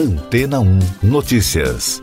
[0.00, 2.00] Antena 1 Notícias.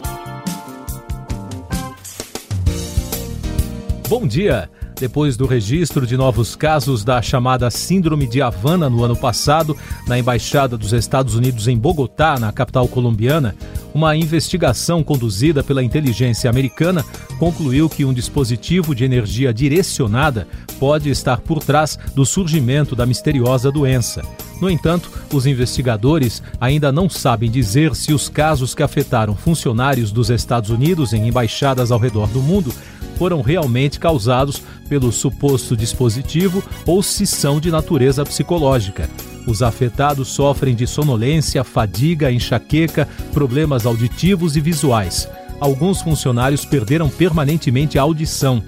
[4.08, 4.70] Bom dia.
[5.00, 9.76] Depois do registro de novos casos da chamada Síndrome de Havana no ano passado,
[10.06, 13.56] na Embaixada dos Estados Unidos em Bogotá, na capital colombiana,
[13.98, 17.04] uma investigação conduzida pela inteligência americana
[17.40, 20.48] concluiu que um dispositivo de energia direcionada
[20.80, 24.22] pode estar por trás do surgimento da misteriosa doença.
[24.62, 30.30] No entanto, os investigadores ainda não sabem dizer se os casos que afetaram funcionários dos
[30.30, 32.72] Estados Unidos em embaixadas ao redor do mundo
[33.18, 39.10] foram realmente causados pelo suposto dispositivo ou se são de natureza psicológica.
[39.48, 45.30] Os afetados sofrem de sonolência, fadiga, enxaqueca, problemas auditivos e visuais.
[45.60, 48.62] Alguns funcionários perderam permanentemente a audição.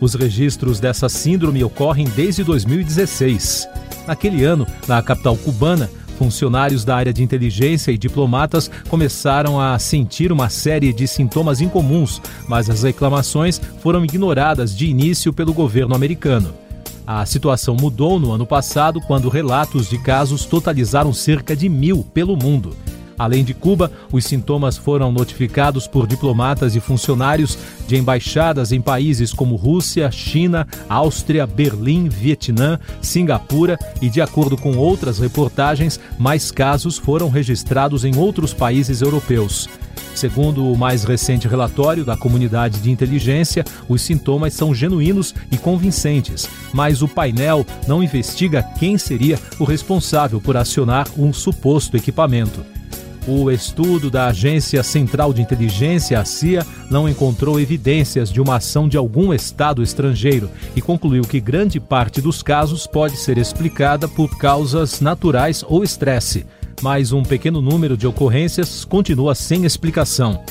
[0.00, 3.68] Os registros dessa síndrome ocorrem desde 2016.
[4.08, 5.88] Naquele ano, na capital cubana,
[6.18, 12.20] funcionários da área de inteligência e diplomatas começaram a sentir uma série de sintomas incomuns,
[12.48, 16.63] mas as reclamações foram ignoradas de início pelo governo americano.
[17.06, 22.34] A situação mudou no ano passado, quando relatos de casos totalizaram cerca de mil pelo
[22.34, 22.74] mundo.
[23.18, 27.56] Além de Cuba, os sintomas foram notificados por diplomatas e funcionários
[27.86, 34.76] de embaixadas em países como Rússia, China, Áustria, Berlim, Vietnã, Singapura e, de acordo com
[34.76, 39.68] outras reportagens, mais casos foram registrados em outros países europeus.
[40.14, 46.48] Segundo o mais recente relatório da comunidade de inteligência, os sintomas são genuínos e convincentes,
[46.72, 52.73] mas o painel não investiga quem seria o responsável por acionar um suposto equipamento.
[53.26, 58.86] O estudo da Agência Central de Inteligência, a CIA, não encontrou evidências de uma ação
[58.86, 64.36] de algum Estado estrangeiro e concluiu que grande parte dos casos pode ser explicada por
[64.36, 66.44] causas naturais ou estresse,
[66.82, 70.42] mas um pequeno número de ocorrências continua sem explicação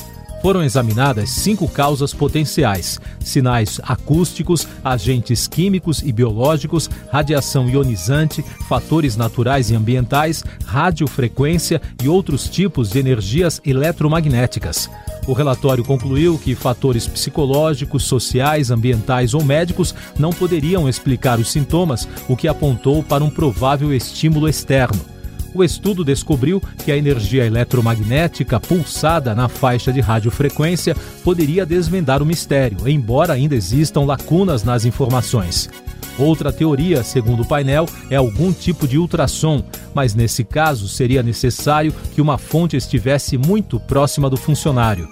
[0.44, 9.70] foram examinadas cinco causas potenciais: sinais acústicos, agentes químicos e biológicos, radiação ionizante, fatores naturais
[9.70, 14.90] e ambientais, radiofrequência e outros tipos de energias eletromagnéticas.
[15.26, 22.06] O relatório concluiu que fatores psicológicos, sociais, ambientais ou médicos não poderiam explicar os sintomas,
[22.28, 25.13] o que apontou para um provável estímulo externo
[25.54, 32.26] o estudo descobriu que a energia eletromagnética pulsada na faixa de radiofrequência poderia desvendar o
[32.26, 35.70] mistério, embora ainda existam lacunas nas informações.
[36.18, 41.92] Outra teoria, segundo o painel, é algum tipo de ultrassom, mas nesse caso seria necessário
[42.14, 45.08] que uma fonte estivesse muito próxima do funcionário.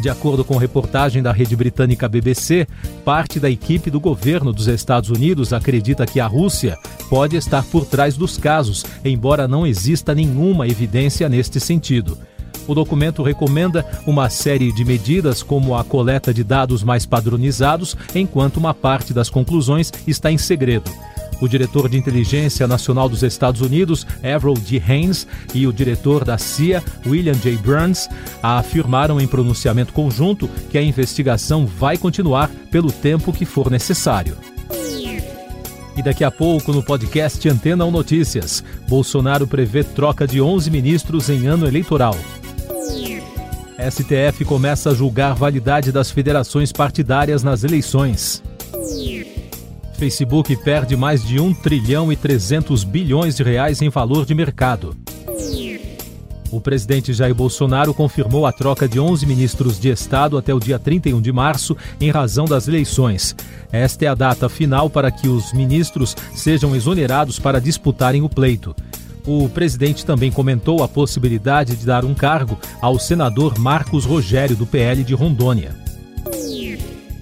[0.00, 2.66] De acordo com reportagem da rede britânica BBC,
[3.04, 7.86] parte da equipe do governo dos Estados Unidos acredita que a Rússia pode estar por
[7.86, 12.18] trás dos casos, embora não exista nenhuma evidência neste sentido.
[12.68, 18.56] O documento recomenda uma série de medidas, como a coleta de dados mais padronizados, enquanto
[18.56, 20.90] uma parte das conclusões está em segredo.
[21.40, 24.82] O diretor de inteligência nacional dos Estados Unidos, Avril G.
[24.86, 27.56] Haines, e o diretor da CIA, William J.
[27.58, 28.08] Burns,
[28.42, 34.36] afirmaram em pronunciamento conjunto que a investigação vai continuar pelo tempo que for necessário.
[35.96, 41.30] E daqui a pouco, no podcast Antena ou Notícias, Bolsonaro prevê troca de 11 ministros
[41.30, 42.14] em ano eleitoral.
[43.78, 48.42] STF começa a julgar validade das federações partidárias nas eleições.
[49.96, 54.94] Facebook perde mais de 1 trilhão e 300 bilhões de reais em valor de mercado.
[56.50, 60.78] O presidente Jair Bolsonaro confirmou a troca de 11 ministros de Estado até o dia
[60.78, 63.34] 31 de março em razão das eleições.
[63.72, 68.76] Esta é a data final para que os ministros sejam exonerados para disputarem o pleito.
[69.26, 74.66] O presidente também comentou a possibilidade de dar um cargo ao senador Marcos Rogério, do
[74.66, 75.85] PL de Rondônia.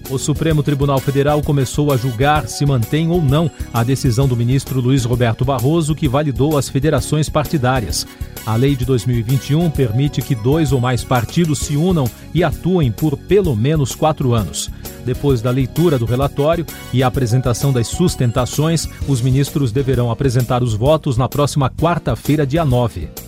[0.09, 4.79] O Supremo Tribunal Federal começou a julgar se mantém ou não a decisão do ministro
[4.79, 8.05] Luiz Roberto Barroso, que validou as federações partidárias.
[8.45, 13.17] A lei de 2021 permite que dois ou mais partidos se unam e atuem por
[13.17, 14.69] pelo menos quatro anos.
[15.03, 20.75] Depois da leitura do relatório e a apresentação das sustentações, os ministros deverão apresentar os
[20.75, 23.24] votos na próxima quarta-feira, dia 9.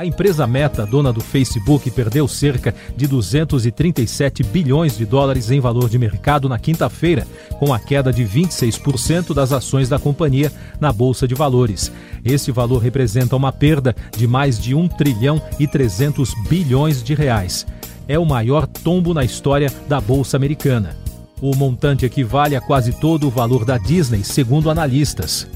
[0.00, 5.90] A empresa Meta, dona do Facebook, perdeu cerca de 237 bilhões de dólares em valor
[5.90, 7.26] de mercado na quinta-feira,
[7.58, 10.50] com a queda de 26% das ações da companhia
[10.80, 11.92] na Bolsa de Valores.
[12.24, 17.66] Esse valor representa uma perda de mais de 1 trilhão e 300 bilhões de reais.
[18.08, 20.96] É o maior tombo na história da Bolsa Americana.
[21.42, 25.46] O montante equivale a quase todo o valor da Disney, segundo analistas.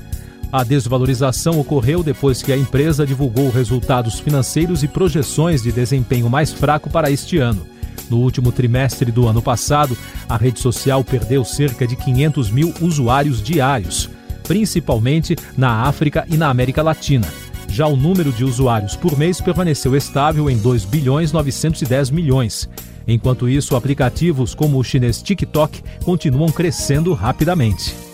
[0.54, 6.52] A desvalorização ocorreu depois que a empresa divulgou resultados financeiros e projeções de desempenho mais
[6.52, 7.66] fraco para este ano.
[8.08, 9.98] No último trimestre do ano passado,
[10.28, 14.08] a rede social perdeu cerca de 500 mil usuários diários,
[14.44, 17.26] principalmente na África e na América Latina.
[17.68, 22.70] Já o número de usuários por mês permaneceu estável em 2 bilhões 910 milhões.
[23.08, 28.13] Enquanto isso, aplicativos como o chinês TikTok continuam crescendo rapidamente.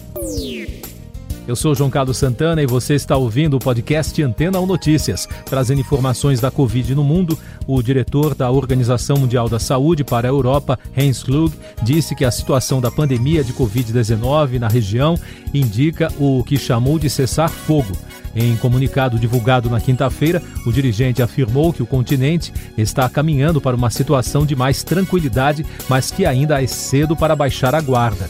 [1.47, 5.81] Eu sou João Carlos Santana e você está ouvindo o podcast Antena 1 Notícias, trazendo
[5.81, 7.37] informações da Covid no mundo.
[7.67, 12.31] O diretor da Organização Mundial da Saúde para a Europa, Heinz Klug, disse que a
[12.31, 15.17] situação da pandemia de Covid-19 na região
[15.53, 17.97] indica o que chamou de cessar fogo
[18.35, 23.89] em comunicado divulgado na quinta-feira, o dirigente afirmou que o continente está caminhando para uma
[23.89, 28.29] situação de mais tranquilidade, mas que ainda é cedo para baixar a guarda.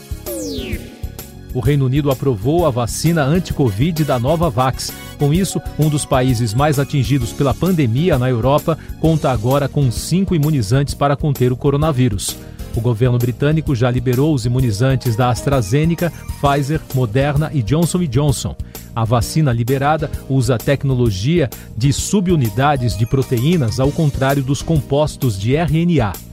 [1.53, 4.93] O Reino Unido aprovou a vacina anti-Covid da Novavax.
[5.17, 10.33] Com isso, um dos países mais atingidos pela pandemia na Europa conta agora com cinco
[10.33, 12.37] imunizantes para conter o coronavírus.
[12.75, 18.55] O governo britânico já liberou os imunizantes da AstraZeneca, Pfizer, Moderna e Johnson Johnson.
[18.95, 26.30] A vacina liberada usa tecnologia de subunidades de proteínas, ao contrário dos compostos de RNA.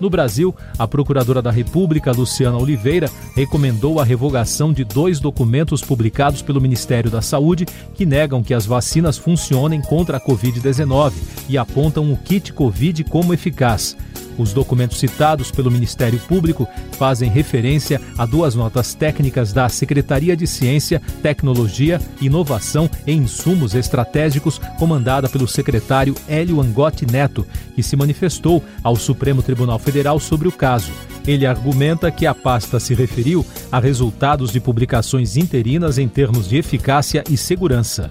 [0.00, 6.40] No Brasil, a Procuradora da República, Luciana Oliveira, recomendou a revogação de dois documentos publicados
[6.40, 11.12] pelo Ministério da Saúde que negam que as vacinas funcionem contra a Covid-19
[11.48, 13.94] e apontam o kit Covid como eficaz.
[14.40, 20.46] Os documentos citados pelo Ministério Público fazem referência a duas notas técnicas da Secretaria de
[20.46, 28.64] Ciência, Tecnologia, Inovação e Insumos Estratégicos, comandada pelo secretário Hélio Angotti Neto, que se manifestou
[28.82, 30.90] ao Supremo Tribunal Federal sobre o caso.
[31.26, 36.56] Ele argumenta que a pasta se referiu a resultados de publicações interinas em termos de
[36.56, 38.10] eficácia e segurança.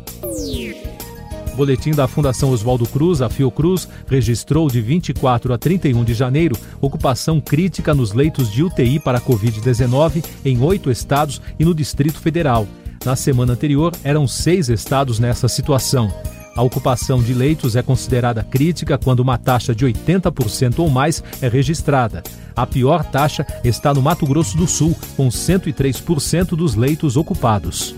[1.60, 7.42] Boletim da Fundação Oswaldo Cruz, a Fiocruz, registrou de 24 a 31 de janeiro ocupação
[7.42, 12.66] crítica nos leitos de UTI para Covid-19 em oito estados e no Distrito Federal.
[13.04, 16.10] Na semana anterior, eram seis estados nessa situação.
[16.56, 21.50] A ocupação de leitos é considerada crítica quando uma taxa de 80% ou mais é
[21.50, 22.24] registrada.
[22.56, 27.94] A pior taxa está no Mato Grosso do Sul, com 103% dos leitos ocupados.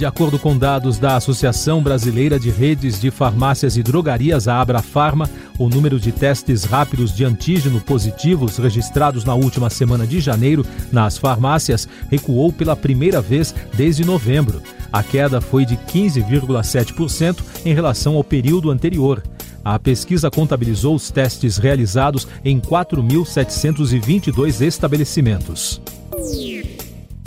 [0.00, 5.28] De acordo com dados da Associação Brasileira de Redes de Farmácias e Drogarias, a Abrafarma,
[5.58, 11.18] o número de testes rápidos de antígeno positivos registrados na última semana de janeiro nas
[11.18, 14.62] farmácias recuou pela primeira vez desde novembro.
[14.90, 17.36] A queda foi de 15,7%
[17.66, 19.22] em relação ao período anterior.
[19.62, 25.78] A pesquisa contabilizou os testes realizados em 4.722 estabelecimentos.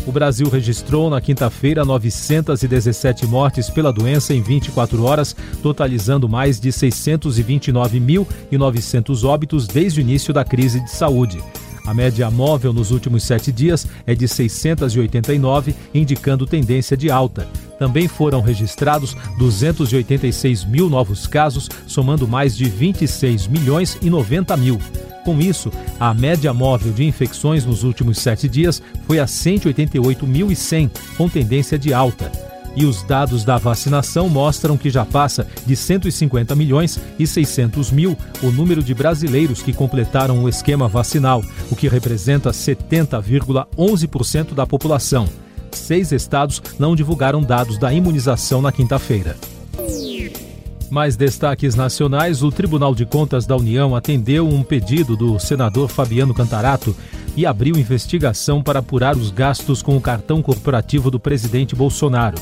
[0.05, 6.67] O Brasil registrou na quinta-feira 917 mortes pela doença em 24 horas, totalizando mais de
[6.69, 11.41] 629.900 óbitos desde o início da crise de saúde.
[11.85, 17.47] A média móvel nos últimos sete dias é de 689, indicando tendência de alta.
[17.79, 24.79] Também foram registrados 286 mil novos casos, somando mais de 26 milhões e 90 mil.
[25.23, 31.29] Com isso, a média móvel de infecções nos últimos sete dias foi a 188.100, com
[31.29, 32.31] tendência de alta.
[32.75, 38.17] E os dados da vacinação mostram que já passa de 150 milhões e 600 mil
[38.41, 45.29] o número de brasileiros que completaram o esquema vacinal, o que representa 70,11% da população.
[45.71, 49.35] Seis estados não divulgaram dados da imunização na quinta-feira.
[50.93, 56.35] Mais destaques nacionais: o Tribunal de Contas da União atendeu um pedido do senador Fabiano
[56.35, 56.95] Cantarato
[57.35, 62.37] e abriu investigação para apurar os gastos com o cartão corporativo do presidente Bolsonaro.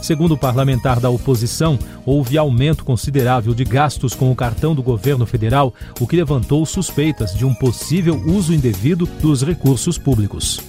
[0.00, 5.26] Segundo o parlamentar da oposição, houve aumento considerável de gastos com o cartão do governo
[5.26, 10.60] federal, o que levantou suspeitas de um possível uso indevido dos recursos públicos.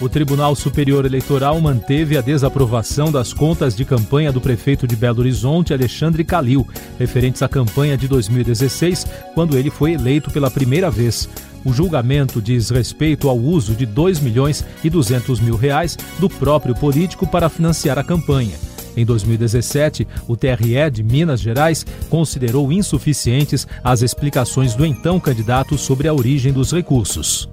[0.00, 5.20] O Tribunal Superior Eleitoral manteve a desaprovação das contas de campanha do prefeito de Belo
[5.20, 6.66] Horizonte, Alexandre Calil,
[6.98, 11.28] referentes à campanha de 2016, quando ele foi eleito pela primeira vez.
[11.66, 16.74] O julgamento diz respeito ao uso de 2 milhões e 200 mil reais do próprio
[16.74, 18.56] político para financiar a campanha.
[18.96, 26.08] Em 2017, o TRE de Minas Gerais considerou insuficientes as explicações do então candidato sobre
[26.08, 27.50] a origem dos recursos.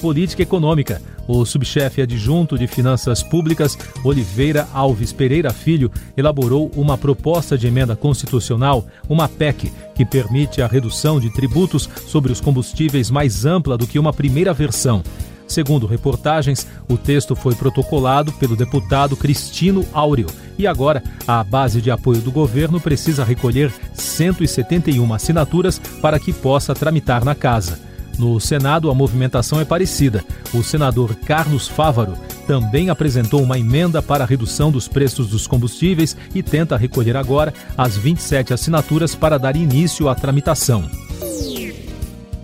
[0.00, 1.00] Política Econômica.
[1.28, 7.94] O subchefe adjunto de Finanças Públicas, Oliveira Alves Pereira Filho, elaborou uma proposta de emenda
[7.94, 13.86] constitucional, uma PEC, que permite a redução de tributos sobre os combustíveis mais ampla do
[13.86, 15.02] que uma primeira versão.
[15.46, 21.90] Segundo reportagens, o texto foi protocolado pelo deputado Cristino Áureo e agora a base de
[21.90, 27.89] apoio do governo precisa recolher 171 assinaturas para que possa tramitar na casa.
[28.18, 30.24] No Senado, a movimentação é parecida.
[30.52, 32.14] O senador Carlos Fávaro
[32.46, 37.54] também apresentou uma emenda para a redução dos preços dos combustíveis e tenta recolher agora
[37.76, 40.88] as 27 assinaturas para dar início à tramitação.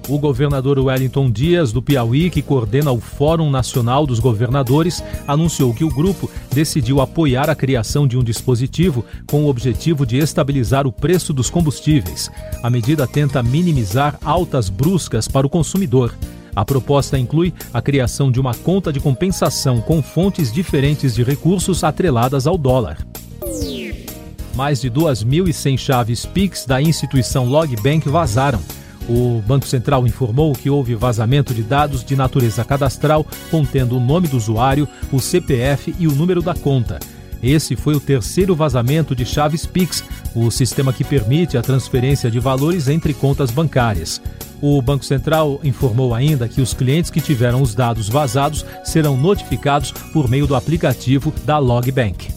[0.09, 5.83] O governador Wellington Dias, do Piauí, que coordena o Fórum Nacional dos Governadores, anunciou que
[5.83, 10.93] o grupo decidiu apoiar a criação de um dispositivo com o objetivo de estabilizar o
[10.93, 12.31] preço dos combustíveis.
[12.63, 16.15] A medida tenta minimizar altas bruscas para o consumidor.
[16.55, 21.83] A proposta inclui a criação de uma conta de compensação com fontes diferentes de recursos
[21.83, 23.05] atreladas ao dólar.
[24.55, 28.61] Mais de 2.100 chaves PIX da instituição Logbank vazaram.
[29.09, 34.29] O Banco Central informou que houve vazamento de dados de natureza cadastral contendo o nome
[34.29, 36.99] do usuário, o CPF e o número da conta.
[37.43, 40.03] Esse foi o terceiro vazamento de chaves Pix,
[40.35, 44.21] o sistema que permite a transferência de valores entre contas bancárias.
[44.61, 49.93] O Banco Central informou ainda que os clientes que tiveram os dados vazados serão notificados
[50.13, 52.36] por meio do aplicativo da Logbank.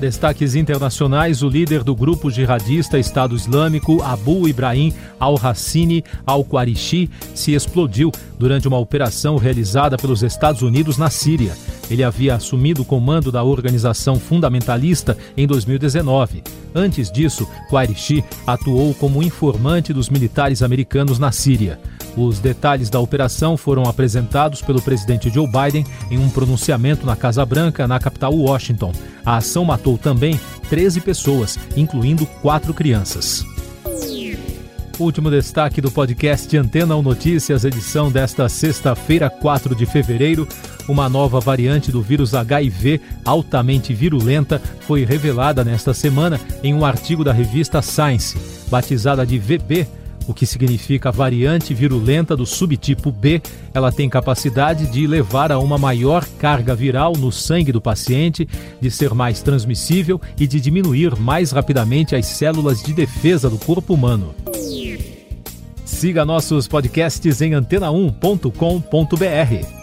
[0.00, 8.10] Destaques internacionais: o líder do grupo jihadista Estado Islâmico, Abu Ibrahim al-Hassini al-Qarishi, se explodiu
[8.38, 11.54] durante uma operação realizada pelos Estados Unidos na Síria.
[11.90, 16.42] Ele havia assumido o comando da organização fundamentalista em 2019.
[16.74, 21.78] Antes disso, Qarishi atuou como informante dos militares americanos na Síria.
[22.16, 27.44] Os detalhes da operação foram apresentados pelo presidente Joe Biden em um pronunciamento na Casa
[27.46, 28.92] Branca, na capital Washington.
[29.24, 30.38] A ação matou também
[30.68, 33.44] 13 pessoas, incluindo quatro crianças.
[35.00, 40.46] Último destaque do podcast Antena 1 Notícias, edição desta sexta-feira, 4 de fevereiro.
[40.86, 47.24] Uma nova variante do vírus HIV, altamente virulenta, foi revelada nesta semana em um artigo
[47.24, 48.36] da revista Science.
[48.68, 49.86] Batizada de VB,
[50.26, 53.42] o que significa variante virulenta do subtipo B.
[53.74, 58.48] Ela tem capacidade de levar a uma maior carga viral no sangue do paciente,
[58.80, 63.94] de ser mais transmissível e de diminuir mais rapidamente as células de defesa do corpo
[63.94, 64.34] humano.
[65.84, 69.80] Siga nossos podcasts em antena1.com.br.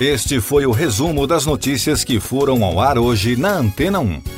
[0.00, 4.37] Este foi o resumo das notícias que foram ao ar hoje na Antena 1.